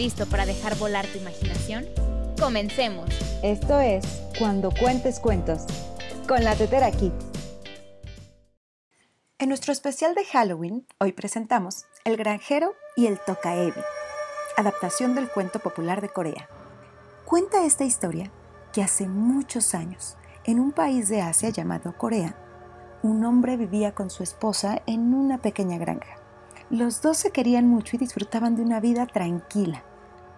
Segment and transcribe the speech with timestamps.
[0.00, 1.84] listo para dejar volar tu imaginación?
[2.40, 3.10] Comencemos.
[3.42, 4.02] Esto es
[4.38, 5.66] Cuando Cuentes Cuentos,
[6.26, 7.26] con la Tetera Kids.
[9.38, 13.82] En nuestro especial de Halloween, hoy presentamos El granjero y el tokaebi,
[14.56, 16.48] adaptación del cuento popular de Corea.
[17.26, 18.30] Cuenta esta historia
[18.72, 22.34] que hace muchos años, en un país de Asia llamado Corea,
[23.02, 26.16] un hombre vivía con su esposa en una pequeña granja.
[26.70, 29.84] Los dos se querían mucho y disfrutaban de una vida tranquila,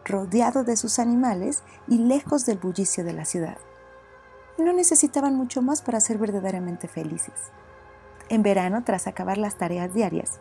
[0.05, 3.59] rodeado de sus animales y lejos del bullicio de la ciudad.
[4.59, 7.34] No necesitaban mucho más para ser verdaderamente felices.
[8.29, 10.41] En verano, tras acabar las tareas diarias,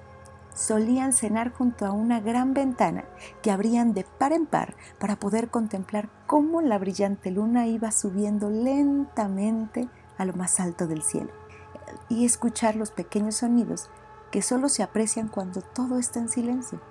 [0.54, 3.06] solían cenar junto a una gran ventana
[3.42, 8.50] que abrían de par en par para poder contemplar cómo la brillante luna iba subiendo
[8.50, 11.32] lentamente a lo más alto del cielo
[12.10, 13.90] y escuchar los pequeños sonidos
[14.32, 16.82] que solo se aprecian cuando todo está en silencio.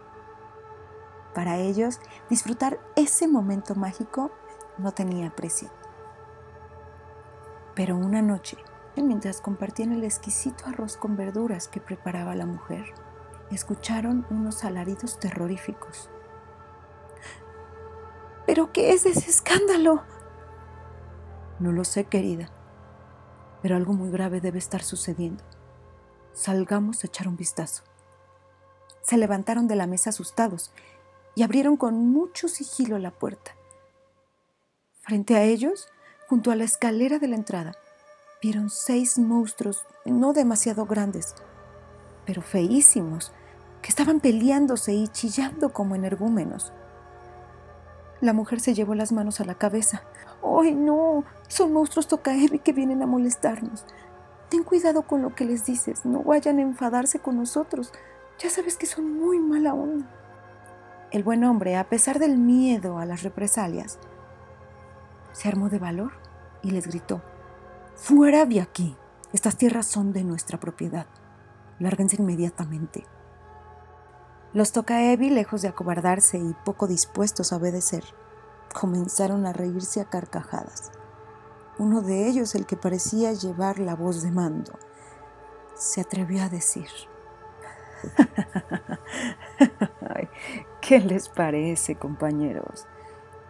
[1.34, 4.30] Para ellos, disfrutar ese momento mágico
[4.78, 5.70] no tenía precio.
[7.74, 8.56] Pero una noche,
[8.96, 12.92] mientras compartían el exquisito arroz con verduras que preparaba la mujer,
[13.50, 16.10] escucharon unos alaridos terroríficos.
[18.46, 20.02] ¿Pero qué es ese escándalo?
[21.58, 22.48] No lo sé, querida,
[23.62, 25.44] pero algo muy grave debe estar sucediendo.
[26.32, 27.82] Salgamos a echar un vistazo.
[29.02, 30.72] Se levantaron de la mesa asustados
[31.34, 33.54] y abrieron con mucho sigilo la puerta.
[35.00, 35.88] Frente a ellos,
[36.28, 37.74] junto a la escalera de la entrada,
[38.42, 41.34] vieron seis monstruos no demasiado grandes,
[42.26, 43.32] pero feísimos,
[43.82, 46.72] que estaban peleándose y chillando como energúmenos.
[48.20, 50.02] La mujer se llevó las manos a la cabeza.
[50.42, 51.24] ¡Ay, no!
[51.48, 53.84] Son monstruos tocaevi que vienen a molestarnos.
[54.50, 57.92] Ten cuidado con lo que les dices, no vayan a enfadarse con nosotros.
[58.38, 60.06] Ya sabes que son muy mala onda.
[61.10, 63.98] El buen hombre, a pesar del miedo a las represalias,
[65.32, 66.12] se armó de valor
[66.62, 67.22] y les gritó,
[67.96, 68.96] Fuera de aquí.
[69.32, 71.06] Estas tierras son de nuestra propiedad.
[71.78, 73.06] Lárguense inmediatamente.
[74.52, 78.04] Los Tokaevi, lejos de acobardarse y poco dispuestos a obedecer,
[78.72, 80.90] comenzaron a reírse a carcajadas
[81.80, 84.78] uno de ellos, el que parecía llevar la voz de mando,
[85.74, 86.88] se atrevió a decir,
[90.88, 92.86] ¿qué les parece, compañeros?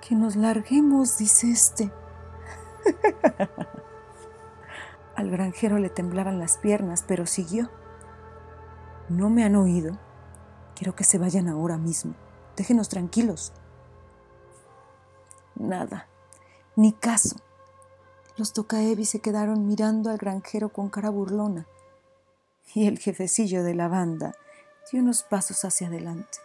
[0.01, 1.93] Que nos larguemos, dice este.
[5.17, 7.71] Al granjero le temblaban las piernas, pero siguió.
[9.09, 9.99] No me han oído.
[10.75, 12.15] Quiero que se vayan ahora mismo.
[12.57, 13.53] Déjenos tranquilos.
[15.57, 16.07] Nada,
[16.77, 17.37] ni caso.
[18.37, 21.67] Los tocaevi se quedaron mirando al granjero con cara burlona
[22.75, 24.35] y el jefecillo de la banda
[24.91, 26.39] dio unos pasos hacia adelante.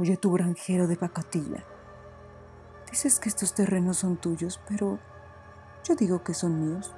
[0.00, 1.62] Oye, tu granjero de pacatilla,
[2.90, 4.98] dices que estos terrenos son tuyos, pero
[5.84, 6.94] yo digo que son míos.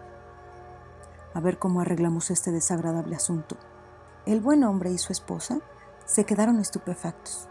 [1.34, 3.56] A ver cómo arreglamos este desagradable asunto.
[4.24, 5.58] El buen hombre y su esposa
[6.06, 7.48] se quedaron estupefactos,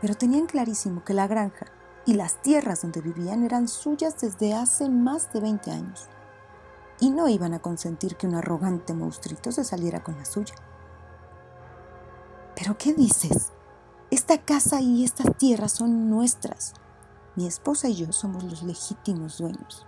[0.00, 1.66] pero tenían clarísimo que la granja
[2.06, 6.06] y las tierras donde vivían eran suyas desde hace más de 20 años.
[7.00, 10.54] Y no iban a consentir que un arrogante monstruito se saliera con la suya.
[12.54, 13.50] ¿Pero qué dices?
[14.10, 16.72] Esta casa y estas tierras son nuestras.
[17.36, 19.86] Mi esposa y yo somos los legítimos dueños.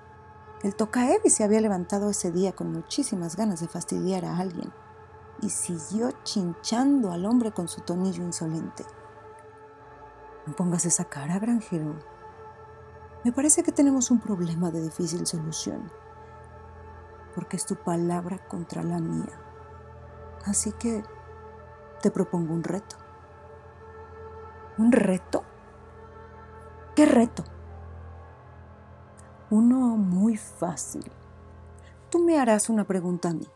[0.63, 4.71] El Tokaevi se había levantado ese día con muchísimas ganas de fastidiar a alguien
[5.41, 8.85] y siguió chinchando al hombre con su tonillo insolente.
[10.47, 11.95] No pongas esa cara, granjero.
[13.25, 15.91] Me parece que tenemos un problema de difícil solución,
[17.35, 19.41] porque es tu palabra contra la mía.
[20.45, 21.03] Así que
[22.03, 22.97] te propongo un reto.
[24.79, 25.45] ¿Un reto?
[26.95, 27.45] ¿Qué reto?
[29.51, 31.11] Uno muy fácil.
[32.11, 33.47] Tú me harás una pregunta a mí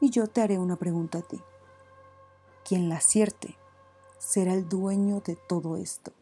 [0.00, 1.40] y yo te haré una pregunta a ti.
[2.64, 3.56] Quien la acierte
[4.18, 6.12] será el dueño de todo esto.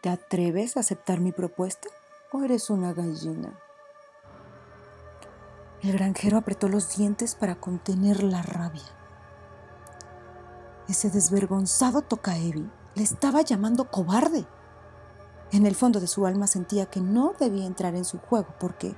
[0.00, 1.88] ¿Te atreves a aceptar mi propuesta
[2.32, 3.58] o eres una gallina?
[5.82, 9.03] El granjero apretó los dientes para contener la rabia.
[10.88, 14.44] Ese desvergonzado Tokaevi le estaba llamando cobarde.
[15.50, 18.94] En el fondo de su alma sentía que no debía entrar en su juego porque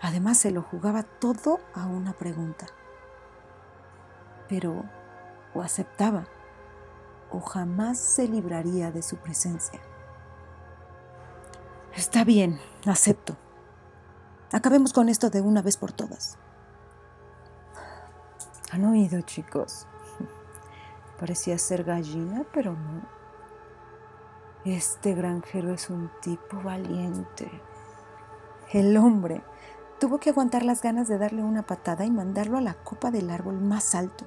[0.00, 2.66] además se lo jugaba todo a una pregunta.
[4.48, 4.84] Pero
[5.54, 6.26] o aceptaba
[7.32, 9.80] o jamás se libraría de su presencia.
[11.94, 13.36] Está bien, acepto.
[14.52, 16.38] Acabemos con esto de una vez por todas.
[18.70, 19.86] ¿Han oído, chicos?
[21.18, 23.16] Parecía ser gallina, pero no.
[24.64, 27.48] Este granjero es un tipo valiente.
[28.72, 29.42] El hombre
[30.00, 33.30] tuvo que aguantar las ganas de darle una patada y mandarlo a la copa del
[33.30, 34.26] árbol más alto.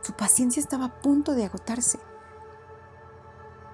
[0.00, 1.98] Su paciencia estaba a punto de agotarse.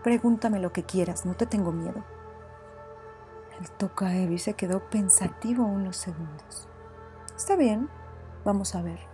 [0.02, 2.04] Pregúntame lo que quieras, no te tengo miedo.
[3.60, 6.68] El tocaevi se quedó pensativo unos segundos.
[7.36, 7.88] Está bien,
[8.44, 9.11] vamos a ver.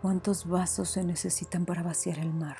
[0.00, 2.56] ¿Cuántos vasos se necesitan para vaciar el mar?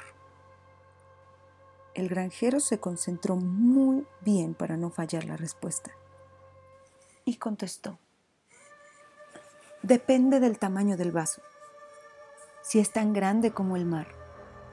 [1.95, 5.93] El granjero se concentró muy bien para no fallar la respuesta.
[7.25, 7.97] Y contestó,
[9.83, 11.41] depende del tamaño del vaso.
[12.63, 14.09] Si es tan grande como el mar,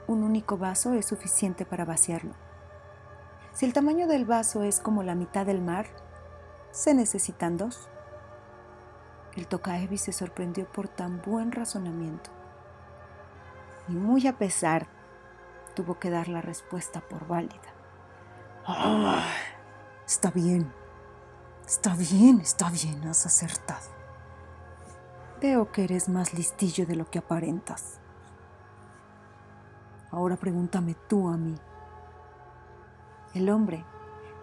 [0.08, 2.32] un único vaso es suficiente para vaciarlo.
[3.54, 5.86] Si el tamaño del vaso es como la mitad del mar,
[6.72, 7.86] se necesitan dos.
[9.36, 12.30] El tocaevi se sorprendió por tan buen razonamiento.
[13.88, 14.86] Y muy a pesar,
[15.74, 17.54] tuvo que dar la respuesta por válida.
[20.06, 20.72] Está bien,
[21.66, 23.96] está bien, está bien, has acertado.
[25.40, 27.98] Veo que eres más listillo de lo que aparentas.
[30.10, 31.54] Ahora pregúntame tú a mí.
[33.34, 33.84] El hombre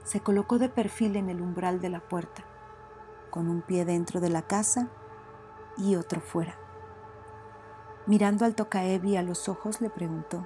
[0.03, 2.43] se colocó de perfil en el umbral de la puerta,
[3.31, 4.87] con un pie dentro de la casa
[5.77, 6.62] y otro fuera.
[8.05, 10.45] Mirando al Tocaevi a los ojos le preguntó,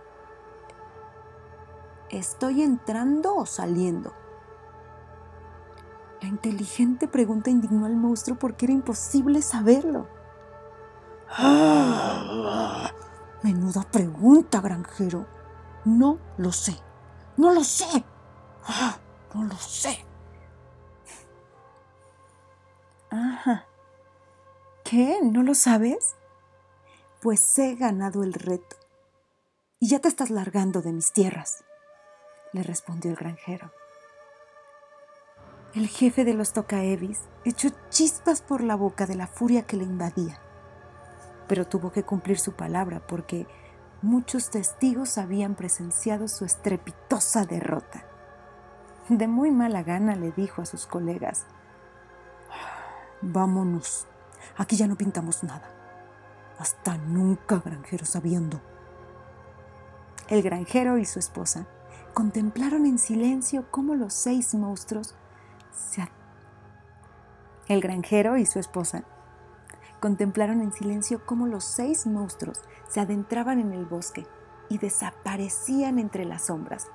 [2.10, 4.14] ¿estoy entrando o saliendo?
[6.22, 10.08] La inteligente pregunta indignó al monstruo porque era imposible saberlo.
[11.30, 12.92] ¡Ah!
[13.44, 15.26] Menuda pregunta, granjero.
[15.86, 16.76] No lo sé.
[17.38, 18.04] No lo sé.
[19.34, 20.04] No lo sé.
[23.12, 23.66] Ajá.
[24.84, 25.20] ¿Qué?
[25.22, 26.16] ¿No lo sabes?
[27.22, 28.76] Pues he ganado el reto.
[29.80, 31.64] Y ya te estás largando de mis tierras,
[32.54, 33.72] le respondió el granjero.
[35.74, 39.84] El jefe de los Tocaevis echó chispas por la boca de la furia que le
[39.84, 40.40] invadía,
[41.48, 43.48] pero tuvo que cumplir su palabra porque
[44.04, 48.04] muchos testigos habían presenciado su estrepitosa derrota.
[49.10, 51.46] De muy mala gana le dijo a sus colegas,
[53.22, 54.06] vámonos,
[54.56, 55.77] aquí ya no pintamos nada.
[56.58, 58.60] Hasta nunca, granjero sabiendo.
[60.28, 61.68] El granjero y su esposa
[62.14, 65.16] contemplaron en silencio cómo los seis monstruos
[65.72, 66.10] se...
[67.68, 69.04] El granjero y su esposa
[70.00, 74.26] contemplaron en silencio cómo los seis monstruos se adentraban en el bosque
[74.70, 76.88] y desaparecían entre las sombras,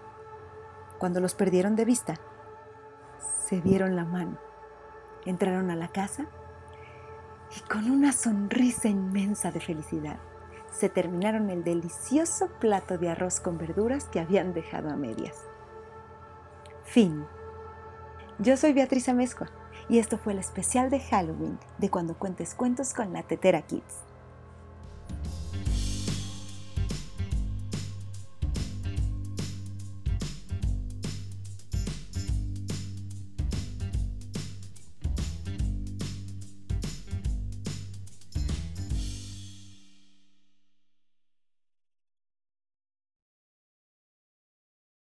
[0.98, 2.14] cuando los perdieron de vista,
[3.48, 4.38] se dieron la mano,
[5.24, 6.26] entraron a la casa
[7.56, 10.18] y con una sonrisa inmensa de felicidad
[10.72, 15.36] se terminaron el delicioso plato de arroz con verduras que habían dejado a medias.
[16.84, 17.26] Fin.
[18.38, 19.50] Yo soy Beatriz Amezcua
[19.88, 24.11] y esto fue el especial de Halloween de Cuando Cuentes Cuentos con la Tetera Kids.